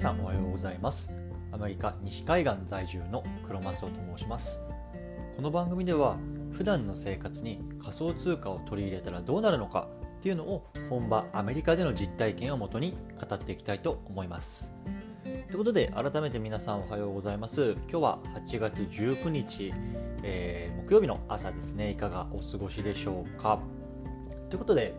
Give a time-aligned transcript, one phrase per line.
[0.00, 1.12] さんおはようございます。
[1.52, 4.64] アメリカ西海岸在住の黒マスオと申します。
[5.36, 6.16] この番組では
[6.52, 14.72] 普段の生活に仮想通貨を取り入れたらどうなるのかっていうのを本場アメリカでの実体験をもとに語っていきたいと思います。
[15.22, 17.72] ということで改めて皆さんおはようございます。
[17.72, 19.74] 今日は8月19日、
[20.22, 21.90] えー、木曜日の朝ですね。
[21.90, 23.60] いかがお過ごしでしょうか。
[24.48, 24.94] ということで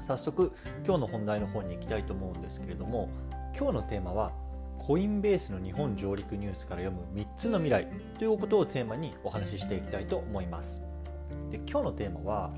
[0.00, 0.50] 早速
[0.84, 3.08] 今日の本題の方に行きたいと思うんですけれども
[3.56, 4.32] 今日のテーマは
[4.78, 7.86] コインベースの日本上陸ニュースから読む3つの未来
[8.18, 10.82] ということをテーマにお話ししていきたいと思います。
[11.50, 12.50] で今日のテーマは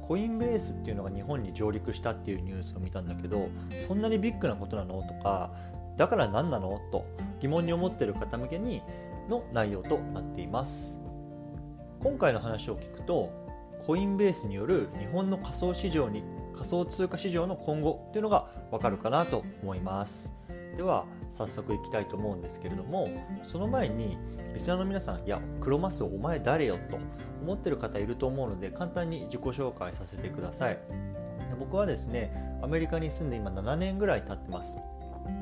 [0.00, 3.48] コインベースっていうのが日本に上陸したっていうニュースを見たんだけど
[3.88, 5.02] そんなにビッグなことなの？
[5.02, 5.52] とか
[5.96, 6.80] だから何なの？
[6.92, 7.04] と
[7.40, 8.82] 疑問に思ってる方向けに
[9.28, 11.00] の内容となっています。
[12.00, 13.32] 今回の話を聞くと
[13.84, 16.22] コインベースによる日本の仮想市場に
[16.56, 20.34] 仮想通貨市場の今後というのがわかるかなと思います。
[20.76, 23.08] では早速いきたいと思うんですけれども
[23.42, 24.18] その前に
[24.52, 26.98] リスナーの皆さんいや黒マスお前誰よと
[27.42, 30.78] 思ってる方いると思うので簡単に自己紹介させてください。
[31.58, 34.78] 僕はですねアメリカに住んで今7年ぐらい経ってます。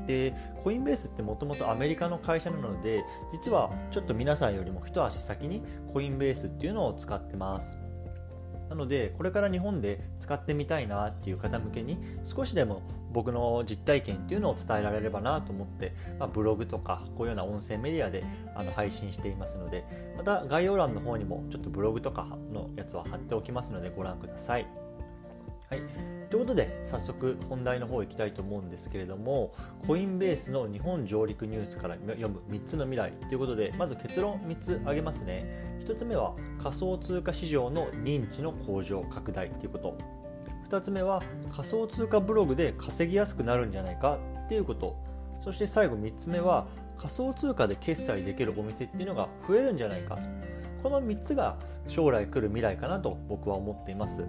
[0.06, 5.62] でコインベースってもともとアメリカの会社なので実はちょっと皆さんよりも一足先に
[5.92, 7.78] コインベースっていうのを使ってます。
[8.68, 18.24] なのでこれから日本で使ってみたいなっていう方向けに少しでも僕の実体験っていうのを伝えられればなと思って、まあ、ブログとかこういうような音声メディアで
[18.56, 19.84] あの配信していますので
[20.16, 24.83] また概要欄の方にもちょっとブログとかのやつは貼っておきますのでご覧ください。
[25.74, 25.82] はい、
[26.30, 29.52] ということで早速本題の方行きたいと思うんですけれども
[29.86, 35.44] コインベースの日本上陸ニュースから読む3つの未来ということでまず結論3つ挙げますね。
[35.80, 39.98] 1つ目は仮想通貨市場の認知の向上拡大ということ。
[40.68, 41.22] 2つ目は
[41.54, 44.96] 仮想通貨ブログで稼ぎやすくなるんじゃないかっていうこと。
[45.42, 50.18] そして最後3つ目は仮想通貨で決済できるお店っていうのが増えるんじゃないか。
[50.82, 51.56] この3つが
[51.88, 54.24] 将来来る未来かなと僕は思っています。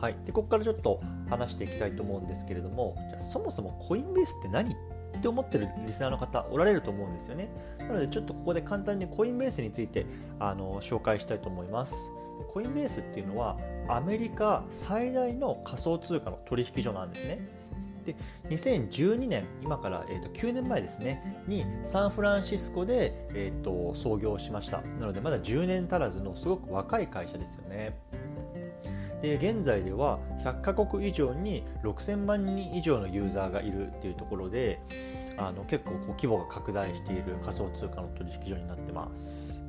[0.00, 4.76] はい、でここからちょっと話していきたいと思うんですけれどもじゃそもそもコインベースって何っ
[5.20, 7.48] て思ってるリスナーの方おられると思うんですよね。
[7.78, 10.06] なのでちょっとここで簡単にコインベースについて
[10.38, 11.94] あの紹介したいと思います。
[12.52, 17.40] コインベースっていうのはアメリカ最大の仮想通貨の取引所なんですね。
[18.06, 18.16] で
[18.48, 24.80] 2012年今から、えー、と9年前ですねにサンフランシスコで、えー、と創業しました。
[24.80, 27.98] なのでまだ10年足らずのすごく若い会社ですよね。
[29.22, 34.80] で現在では100カ国以上に6000万人以上のユーザーがいるっていうところで
[35.36, 39.62] あの結構こう規模が拡大している仮想通貨の取引所になってます。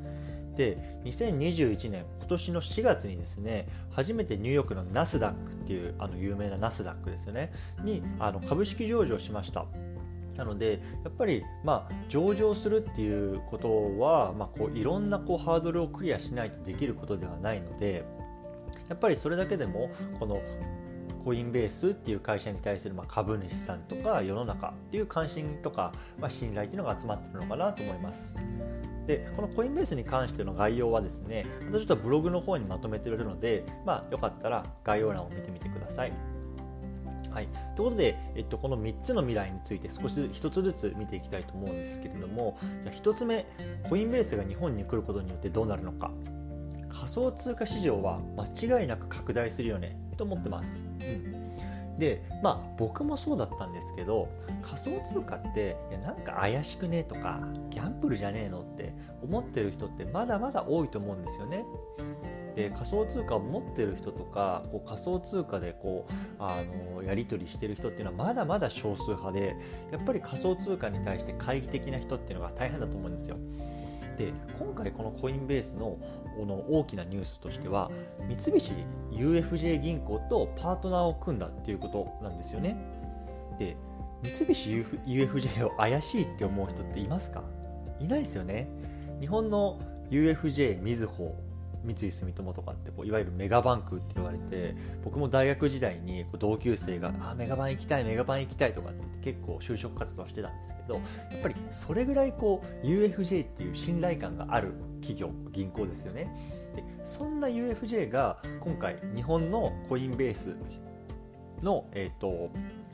[0.56, 9.66] で2021年今年の4月にですね初めてニューヨークのナスダックっていうあの有名なナスダックですよねにあの株式上場しました。
[10.36, 18.06] なのでやっぱりまあ上場するっていうことは、まあ、こういろんなこうハードルをクリアしないとできることではないので
[18.90, 20.42] やっぱりそれだけでもこの
[21.24, 28.36] コインベースっていう会社に対するま株主さんとか世の中っていう関心とか、ま信頼っていうのが集まってるのかなと思います。
[29.06, 36.14] でこのコインベースに関しての概要はですねまたちょっとブログの方にまとめてるので、まあ、よかったら概要欄を見てみてください。
[37.32, 43.46] はい、ということで、えっと、この3つの未来について少し1つずつ見ていきたいと思うんですけれどもじゃあ1つ目
[43.88, 46.12] コインベースが日本に来ることによってどうなるのか
[47.10, 50.86] 仮想通貨市場は間違いなく拡大するよねと思ってます。
[51.02, 51.50] うん
[51.98, 54.30] でまあ僕もそうだったんですけど
[54.62, 61.66] 仮想通貨っていやなんか怪しくねとかギャンブルじゃねえのって思ってる人ってまだまだ多いと思うんですよね。
[62.56, 66.64] で仮想通貨を持ってる人とかこう仮想通貨でこうあ
[66.96, 69.58] のやり取りしてる人っていうのはまだまだ少数派で
[69.92, 73.36] やっぱり仮想通貨に対して懐疑的な人っていうのが大変だと思うんですよ。
[74.20, 75.98] で今回このコインベースの
[76.38, 77.90] この大きなニュースとしては
[78.28, 78.74] 三菱
[79.12, 82.76] UFJ 銀行とパートナーを組んだっていうことなんですよね。
[83.58, 83.78] で
[84.22, 87.44] 三菱 UFJ を怪しいって思う人っていますか？
[88.02, 88.68] いないですよね。
[89.22, 89.80] 日本の
[90.12, 91.34] UFJ みずほ
[91.84, 101.02] 三井住友とかってこういわゆるメガバンクって言われて僕も大学時代に同級生があメガバン行きたいメガバン行きたいとかって結構就職活動してたんですけどや
[101.38, 106.30] っぱりそれぐらいこう UFJ っていう信頼感がある企業銀行ですよね。
[106.76, 110.56] でそんな UFJ が今回日本のコインベース
[111.64, 112.50] の、えーと、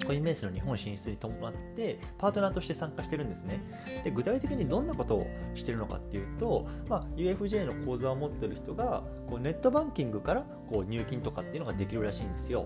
[0.05, 3.61] コインベースの日本進出に伴ってパートナーとして参加してるんですね。
[4.03, 12.65] で具体的にどんなことをしてるのかっていうと、まあ、UFJ の口座を持ってる人がこうネットバンキングからこう入金とかっていうのができるらしいんですよ、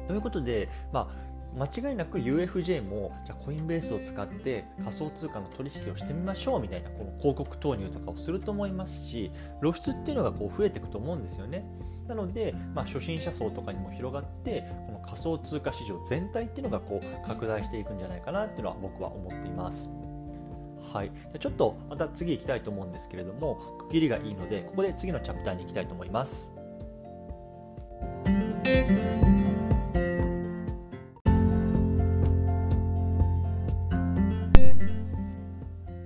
[0.00, 9.30] うん、ということで、まあ間違いなく UFJ もじゃコインベースを使って仮想通貨の取引をしてみましょうみたいなこの広告投入とかをすると思いますし
[9.60, 11.64] 露出っていうのがこう増えていくと思うんですよね。
[12.08, 19.90] なので、まあ、初心者層とかにも広がってこの仮想通貨市場全体っていうのがこう拡大していくんじゃないかなっていうのは僕は思っています。
[20.92, 26.54] はい、ちょっとまた次行きたいと思うんですけれども区切りがいいのでここで次のチャプターに行きたいと思います。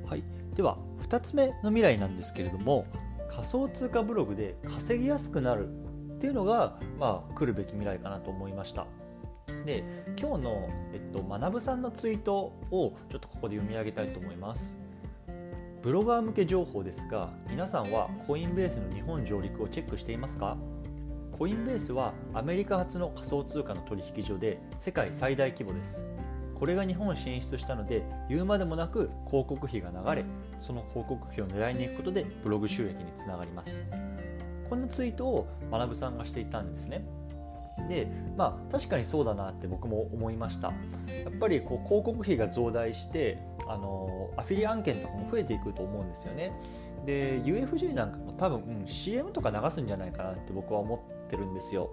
[0.09, 0.23] はい、
[0.55, 2.87] では2つ目の未来なんですけれども
[3.31, 5.69] 仮想通貨ブログで稼ぎやすくなる
[6.17, 8.87] っていうのが、まあ、来るべき未来かなと思いました。
[9.65, 9.85] で
[10.19, 14.79] 今日の、えっと、学さんのツイートをちょっとここで読み上げたいと思います。
[15.83, 20.57] ブロガー向け情報ですが皆さんはコインベースの日本上陸をチェックしていますか？
[21.39, 26.05] コインベースはアメリカ発の仮想通貨の取引所で世界最大規模です。
[26.55, 30.25] これが日本進出したので言うまでもなく広告費が流れ
[30.59, 33.85] その広告費を狙いに行くことでブログ収益につながります。
[34.69, 37.05] こんなツイートを学さんがしていたんですね。
[37.89, 40.69] でまあ確かにそうだなって僕も思いました。
[40.69, 40.75] や
[41.29, 46.53] っぱりこう広告費が増大してあのアフィリ案件とかも増えていくと思うんですよね。
[47.05, 51.91] で UFJ なんかも多分、うん、CM とか流すんじゃないかなって僕は思ってるんですよ。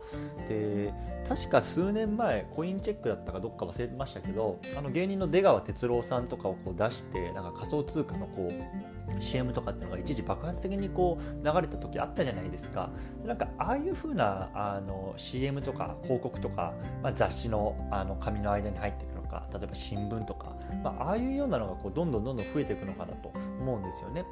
[0.47, 0.93] で
[1.27, 12.89] 確か数年前コインチェックだったかどっか忘れてましたけどあの芸人の出川哲朗さんとかをこう出してなんか仮想通貨のこう CM とかっていうのが一時爆発的にこう流れた時あったじゃないですか。
[13.25, 23.31] なんかああいう風なあの CM とか広告とか、まあ、雑誌のあの紙の間に入っていくのか例えば新聞とか、まあ、ああいうようなのがこうどんどんどんどん増えていくのかなと
[23.61, 24.25] 思うんですよね。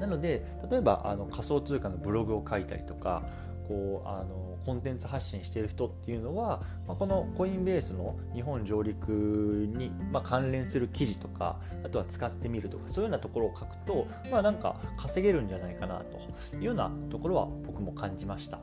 [0.00, 3.22] なので例えばあの仮想通貨のブログを書いたりとか
[3.68, 18.58] こうあのコンテンツ発信している人っていうのは、まあ、このコインベースの日本上陸に、まあ、関連する記事とかあとは使ってみるとかそういうようなところを書くと、まあ、なんか稼げるんじゃないかなというようなところは僕も感じました。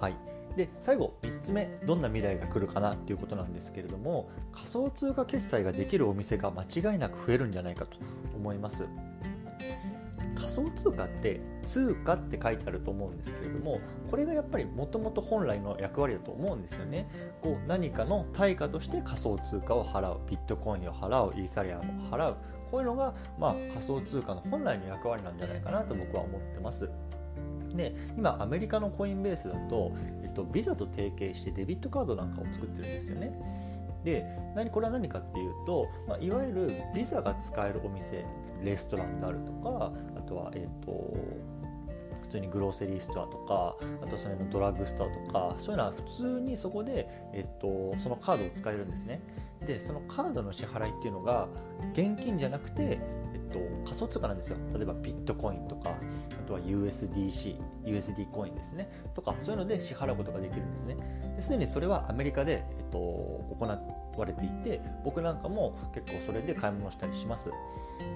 [0.00, 0.14] はい
[0.56, 7.96] で最後3つ目どんな未来が来るかなっていうことなんですけれども仮想通貨決済ができるお店が間違いなく増えるんじゃないかと
[8.34, 8.86] 思います。
[10.38, 13.80] 仮想通貨って通貨って書いてあると思うんですけれども
[14.10, 17.08] これがやっぱりもともと本来の役割だと思うんですよね。
[17.42, 20.20] こう何かの対価として仮想通貨を払う。
[20.28, 22.36] ビットコインを払うイーサリアムを払う。
[22.70, 26.88] こういうのが、まあ、仮想通貨の本来の役割なんじゃないかなと僕は思ってます。
[27.74, 29.92] で今アメリカのコインベースだと、
[30.22, 33.32] えっと、ビザと提携してデビットカードなんかを作ってるんですよね。
[34.04, 34.24] で
[34.54, 38.24] 何これは何かっていうと、まあ、いわゆるビザが使えるお店
[38.62, 39.92] レストランであるとか
[40.28, 40.92] とは、えーと、
[42.22, 49.20] 普通にグローセリーストアとかあとそれのドラッグストアとかそういうのは普通にそこで、えっと、そのカードを使えるんですね。
[49.66, 51.48] でそのカードの支払いっていうのが
[51.92, 52.98] 現金じゃなくて、
[53.34, 54.56] えっと、仮想通貨なんですよ。
[54.74, 58.90] 例えばビットコインとかあとは USDC USD コインですね。
[59.14, 60.96] とかそういうので支払うことができるんですね。
[61.40, 63.66] すでにそれはアメリカで、えっと、行
[64.16, 67.50] われていて僕なんかも結構それで買い物したりします。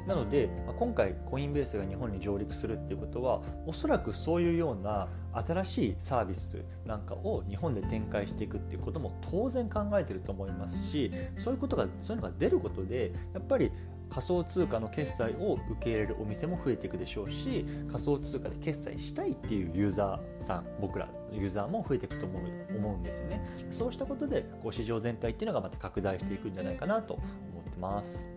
[0.06, 0.49] なので
[0.79, 13.71] 今回コインベースが日本に上陸するっていうことはおそらくそういうような新しいサービスなんかを日本で展開していくっていうことも当然考えてると思いますしそういうことがそういうのが出ることでやっぱり
[14.11, 22.42] 仮想通貨の決済を受け入れるお店も増えていくでしょうし仮想通貨で決済したいっていうユーザーさん僕らユーザーも増えていくと思う
[22.76, 23.42] 思うんですよね。
[23.71, 27.23] そうしたことでこう市場全体っていうのがまた拡大していくんじゃないかなと思
[27.66, 28.30] ってます。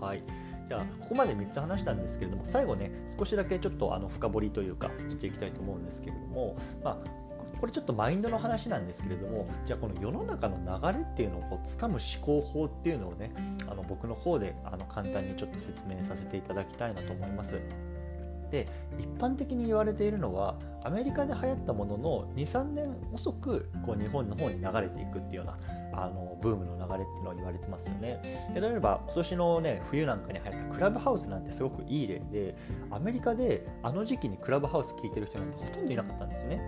[0.00, 0.22] はい。
[0.70, 13.32] じゃあここまで3つ話したんですけれども最後ね少しだけちょっとあの深掘りというかしていきたいと思うんですけれども、まあこれちょっとマインドの話なんですけれどもじゃあこの世の中の流れっていうのをこう掴む思考法っていうのをね
[13.70, 17.60] あの僕の方であの簡単にちょっと説明させていただきたいなと思います。
[18.50, 18.66] で
[18.98, 25.58] 一般的に言われているのはアメリカで流行ったものの23年遅くこう日本の方に流れていくっていうような
[25.92, 28.20] あのブームの流れっていうのを言われてますよね。
[28.54, 32.54] で例えば今年のね冬なんかに流行ったクラブハウスなんてすごくいい例で
[32.90, 36.60] アメリカであの時期にクラブハウス聞いてる人なんてほとんどいなかったんですよね。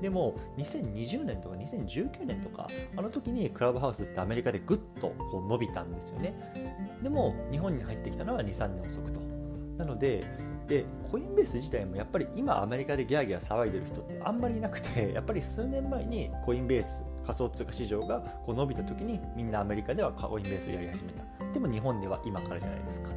[0.00, 6.34] でも2020年とか2019年とかあの時にクラブハウスってアメリカでぐっとこう伸びたんですよね。
[7.02, 9.20] でも日本に入ってきたのは23年遅くと。
[9.78, 10.24] なので
[10.68, 21.52] でコインベース自体もやっぱり今アメリカでギャーギャー騒いでる人ってあんまりいなくてやっぱり数年前にコインベース仮想通貨市場がこう伸びた時にみんなアメリカではコインベースをやり始めた。
[21.52, 23.10] でも日本では今からじゃないですか。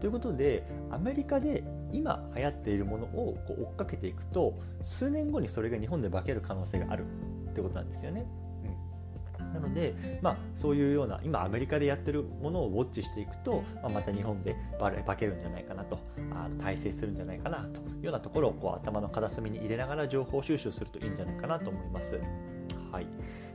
[0.00, 1.62] ということでアメリカで
[1.92, 7.04] 今流行っているものをこう追っかけていくと数年後にそれが日本で化ける可能性がある。
[7.50, 8.26] ってことなんですよね。
[9.52, 15.98] なので、まあ、そういうような今アメリカでやってるものをウォッチしていくと、まあ、また日本で化けるんじゃないかなと。
[16.32, 17.80] あの大成するんじゃないかなと。
[17.80, 22.20] いうようなところをこう頭の片隅に入れながら情報収集するといいんじゃないかなと思います。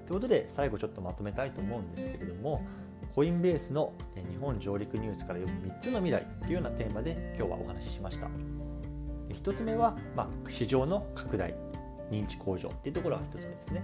[0.06, 2.66] ということで最後ちょっとまとめたいと思うんですけれども
[3.14, 3.94] コインベースの
[4.30, 8.28] 日本上陸ニュースから読む3つの未来というようなテーマで今日はお話ししました。
[9.30, 11.56] 1つ目は、まあ、市場の拡大
[12.12, 13.84] 認知向上っていうところが1つ目ですね。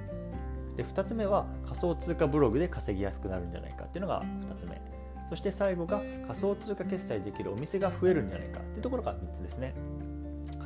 [0.76, 4.82] で2つ目は仮想通貨ブログで稼ぎやすくなるんじゃないかっていうのが2つ目。
[5.30, 9.74] そして最後が仮想通貨決済できるお店が増えるんじゃないかっていうところが3つですね。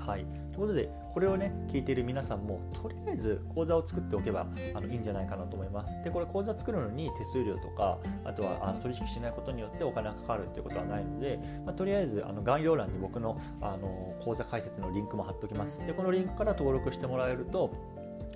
[0.06, 4.46] はい、ということでこれをね聞いている皆さんもとりあえず口座を作っておけば
[4.76, 17.74] あのいいんじゃないかなと思いますでこれ口座作るのに手数料とかあとはあの取引しないことによってお金がかかるっていうことはないので、まあ、とりあえずあの概要欄に僕のあの口座開設のリンクも貼っておきますでこのリンクから登録してもらえると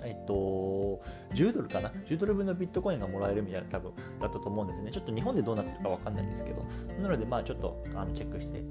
[0.02, 1.02] えっと、
[1.34, 4.90] 10ドルかな ?10 ドル分のビットコインがもらえるみたいな多分だったと思うんですね。
[4.90, 6.64] ちょっと日本でどうなってるかわかんないんですけど。
[7.02, 8.62] なので、まあちょっとあのチェックして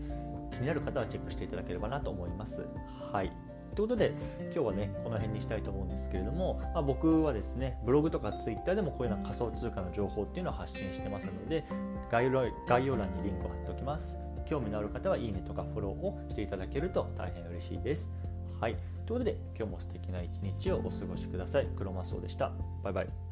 [0.50, 2.66] 気になる方はチェックしていただければなと思います。
[3.12, 3.32] はい。
[3.76, 4.14] ということで
[4.46, 11.64] 今日はねこの辺にしたいと思うんですけれども、まあ、僕はですねブログとかツイッターでもこういうような仮想通貨の情報っていうのを発信してますので
[12.12, 14.18] 概要概要欄にリンクを貼っておきます。
[14.46, 18.12] 興味のある方はいいねとかフォローをしていただけると大変嬉しいです。
[18.60, 18.76] はい。
[19.06, 21.68] ということで今日も素敵な一日をお過ごしください。
[21.68, 22.52] クロマスオでした。
[22.84, 23.29] バイバイ。